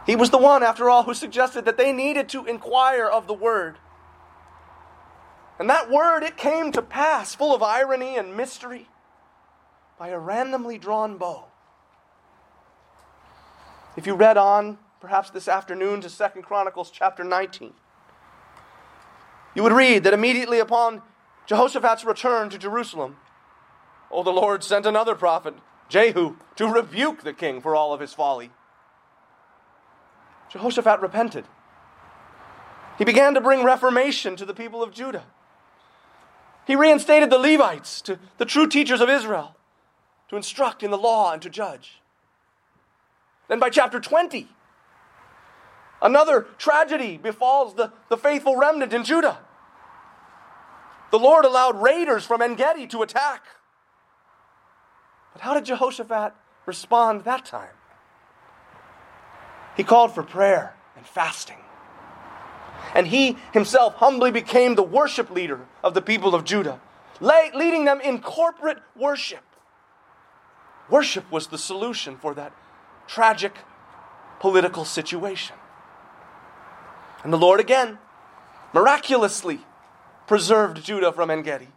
[0.05, 3.33] He was the one, after all, who suggested that they needed to inquire of the
[3.33, 3.77] Word.
[5.57, 8.89] And that word, it came to pass, full of irony and mystery,
[9.97, 11.45] by a randomly drawn bow.
[13.95, 17.73] If you read on, perhaps this afternoon, to Second Chronicles chapter 19,
[19.59, 21.01] you would read that immediately upon
[21.45, 23.17] Jehoshaphat's return to Jerusalem,
[24.09, 25.53] oh, the Lord sent another prophet,
[25.89, 28.51] Jehu, to rebuke the king for all of his folly.
[30.49, 31.43] Jehoshaphat repented.
[32.97, 35.25] He began to bring reformation to the people of Judah.
[36.65, 39.57] He reinstated the Levites to the true teachers of Israel
[40.29, 41.99] to instruct in the law and to judge.
[43.49, 44.47] Then by chapter 20,
[46.01, 49.39] another tragedy befalls the, the faithful remnant in Judah.
[51.11, 53.43] The Lord allowed raiders from En Gedi to attack.
[55.33, 56.33] But how did Jehoshaphat
[56.65, 57.69] respond that time?
[59.75, 61.57] He called for prayer and fasting
[62.93, 66.79] and he himself humbly became the worship leader of the people of Judah,
[67.21, 69.43] leading them in corporate worship.
[70.89, 72.51] Worship was the solution for that
[73.07, 73.53] tragic
[74.39, 75.55] political situation.
[77.23, 77.99] And the Lord again
[78.73, 79.61] miraculously
[80.29, 81.69] preserved Judah from En Gedi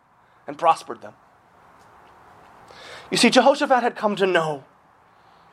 [0.46, 1.14] and prospered them.
[3.10, 4.64] You see, Jehoshaphat had come to know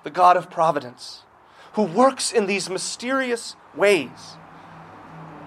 [0.04, 1.24] the God of providence,
[1.74, 4.36] who works in these mysterious ways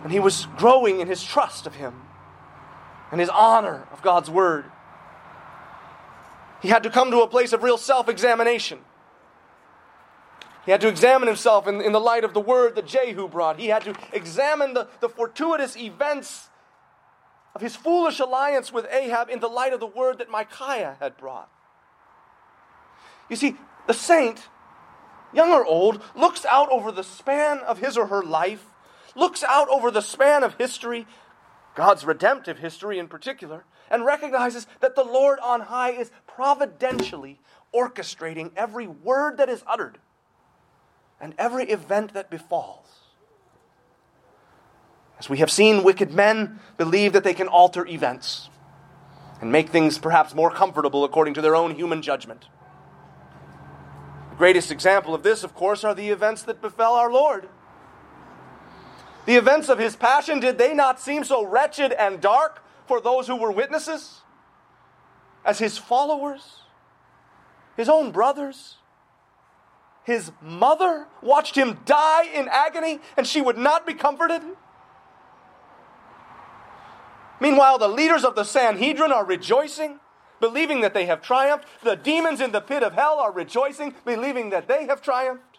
[0.03, 1.93] and he was growing in his trust of him
[3.11, 4.65] and his honor of God's word.
[6.63, 8.79] He had to come to a place of real self examination.
[10.65, 13.59] He had to examine himself in, in the light of the word that Jehu brought.
[13.59, 16.49] He had to examine the, the fortuitous events
[17.55, 21.17] of his foolish alliance with Ahab in the light of the word that Micaiah had
[21.17, 21.51] brought.
[23.29, 24.49] You see, the saint,
[25.33, 28.67] young or old, looks out over the span of his or her life
[29.15, 31.07] looks out over the span of history,
[31.75, 37.41] God's redemptive history in particular, and recognizes that the Lord on high is providentially
[37.75, 39.99] orchestrating every word that is uttered
[41.21, 42.89] and every event that befalls.
[45.23, 48.51] As we have seen, wicked men believe that they can alter events
[49.41, 52.47] and make things perhaps more comfortable according to their own human judgment.
[54.31, 57.49] The greatest example of this, of course, are the events that befell our Lord.
[59.25, 63.29] The events of his passion, did they not seem so wretched and dark for those
[63.29, 64.23] who were witnesses?
[65.45, 66.63] As his followers,
[67.77, 68.79] his own brothers,
[70.03, 74.43] his mother watched him die in agony and she would not be comforted?
[77.43, 79.99] Meanwhile, the leaders of the Sanhedrin are rejoicing,
[80.39, 81.67] believing that they have triumphed.
[81.83, 85.59] The demons in the pit of hell are rejoicing, believing that they have triumphed.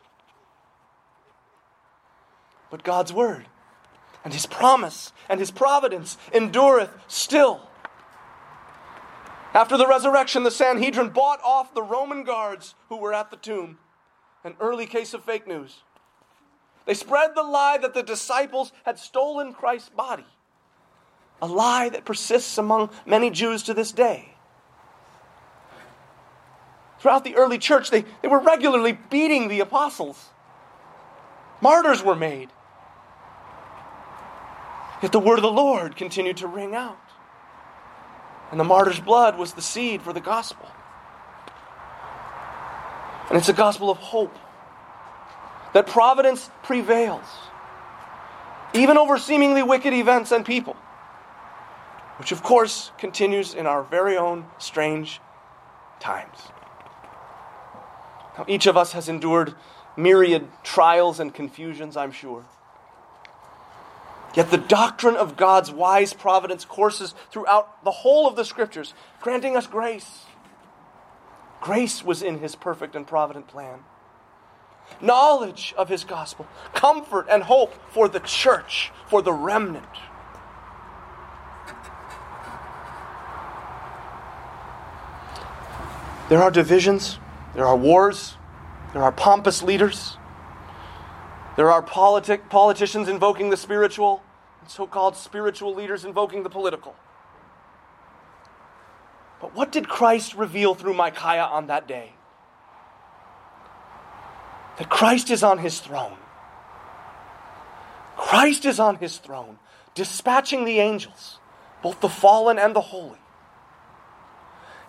[2.72, 3.48] But God's word
[4.24, 7.68] and his promise and his providence endureth still.
[9.54, 13.78] After the resurrection, the Sanhedrin bought off the Roman guards who were at the tomb.
[14.46, 15.82] An early case of fake news.
[16.86, 20.26] They spread the lie that the disciples had stolen Christ's body,
[21.44, 24.34] a lie that persists among many Jews to this day.
[27.00, 30.30] Throughout the early church, they, they were regularly beating the apostles.
[31.60, 32.48] Martyrs were made.
[35.02, 36.98] Yet the word of the Lord continued to ring out.
[38.50, 40.70] And the martyr's blood was the seed for the gospel.
[43.28, 44.38] And it's a gospel of hope
[45.74, 47.26] that providence prevails,
[48.74, 50.78] even over seemingly wicked events and people,
[52.18, 55.20] which of course continues in our very own strange
[56.00, 56.38] times.
[58.38, 59.56] Now, each of us has endured
[59.96, 62.46] myriad trials and confusions, I'm sure.
[64.36, 69.56] Yet the doctrine of God's wise providence courses throughout the whole of the Scriptures, granting
[69.56, 70.26] us grace.
[71.62, 73.80] Grace was in His perfect and provident plan.
[75.00, 79.86] Knowledge of His gospel, comfort and hope for the church, for the remnant.
[86.30, 87.20] There are divisions,
[87.54, 88.36] there are wars,
[88.94, 90.18] there are pompous leaders,
[91.56, 94.24] there are politic, politicians invoking the spiritual,
[94.62, 96.96] and so called spiritual leaders invoking the political.
[99.42, 102.14] But what did Christ reveal through Micaiah on that day?
[104.78, 106.18] That Christ is on his throne.
[108.16, 109.60] Christ is on his throne,
[109.94, 111.40] dispatching the angels,
[111.82, 113.20] both the fallen and the holy,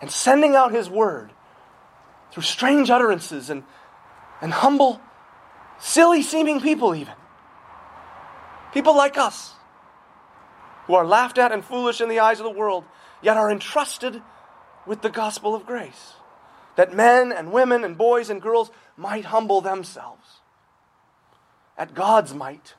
[0.05, 1.31] and sending out his word
[2.31, 3.63] through strange utterances and,
[4.39, 5.01] and humble
[5.79, 7.13] Silly seeming people, even.
[8.73, 9.53] People like us,
[10.87, 12.85] who are laughed at and foolish in the eyes of the world,
[13.21, 14.21] yet are entrusted
[14.85, 16.13] with the gospel of grace.
[16.75, 20.41] That men and women and boys and girls might humble themselves
[21.77, 22.75] at God's might,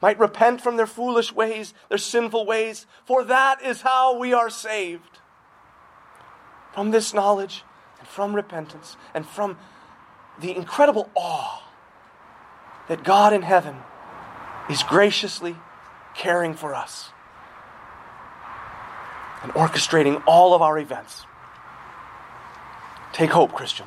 [0.00, 4.50] might repent from their foolish ways, their sinful ways, for that is how we are
[4.50, 5.18] saved.
[6.78, 7.64] From this knowledge
[7.98, 9.58] and from repentance and from
[10.38, 11.60] the incredible awe
[12.86, 13.78] that God in heaven
[14.70, 15.56] is graciously
[16.14, 17.10] caring for us
[19.42, 21.26] and orchestrating all of our events.
[23.12, 23.86] Take hope, Christian.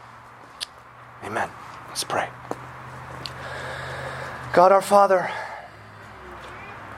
[1.23, 1.49] Amen.
[1.87, 2.27] Let's pray.
[4.51, 5.31] God our Father,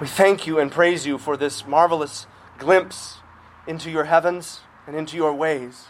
[0.01, 2.25] we thank you and praise you for this marvelous
[2.57, 3.19] glimpse
[3.67, 5.85] into your heavens and into your ways.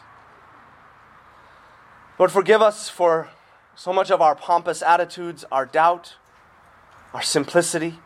[2.19, 3.29] Lord, forgive us for
[3.75, 6.15] so much of our pompous attitudes, our doubt,
[7.13, 7.99] our simplicity.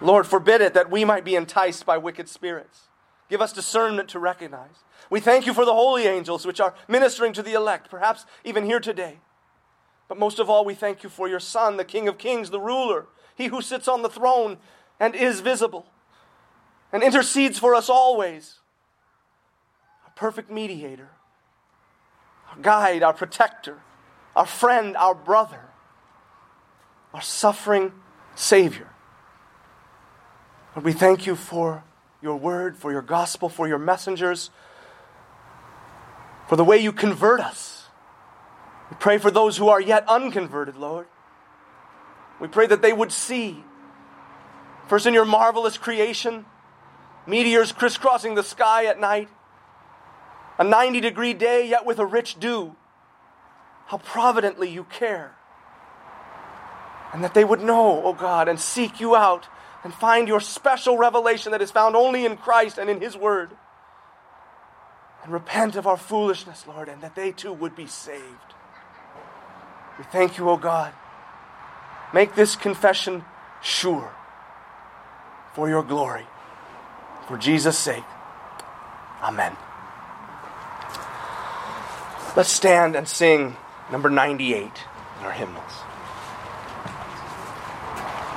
[0.00, 2.88] Lord, forbid it that we might be enticed by wicked spirits.
[3.30, 4.84] Give us discernment to recognize.
[5.10, 8.64] We thank you for the holy angels which are ministering to the elect, perhaps even
[8.64, 9.20] here today.
[10.08, 12.60] But most of all, we thank you for your Son, the King of Kings, the
[12.60, 14.58] ruler, he who sits on the throne
[14.98, 15.86] and is visible
[16.92, 18.60] and intercedes for us always,
[20.16, 21.10] perfect mediator,
[22.50, 23.78] our guide, our protector,
[24.34, 25.60] our friend, our brother,
[27.14, 27.92] our suffering
[28.34, 28.88] Savior.
[30.74, 31.84] Lord, we thank you for
[32.20, 34.50] your word, for your gospel, for your messengers,
[36.48, 37.86] for the way you convert us.
[38.90, 41.06] We pray for those who are yet unconverted, Lord.
[42.40, 43.64] We pray that they would see,
[44.86, 46.46] first in your marvelous creation,
[47.26, 49.28] meteors crisscrossing the sky at night,
[50.58, 52.76] a 90 degree day, yet with a rich dew
[53.86, 55.34] how providently you care.
[57.12, 59.46] And that they would know, oh God, and seek you out
[59.84, 63.50] and find your special revelation that is found only in Christ and in His Word.
[65.22, 68.24] And repent of our foolishness, Lord, and that they too would be saved.
[69.98, 70.92] We thank you, O oh God.
[72.12, 73.24] Make this confession
[73.62, 74.12] sure
[75.54, 76.26] for your glory.
[77.28, 78.04] For Jesus' sake.
[79.22, 79.56] Amen.
[82.36, 83.56] Let's stand and sing
[83.90, 85.85] number 98 in our hymnals.